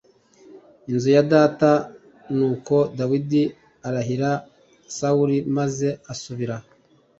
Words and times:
inzu 0.91 1.09
ya 1.15 1.23
data 1.33 1.71
t 1.77 1.83
Nuko 2.35 2.75
Dawidi 2.97 3.43
arahira 3.87 4.31
Sawuli 4.97 5.37
maze 5.57 5.87
asubira 6.13 6.55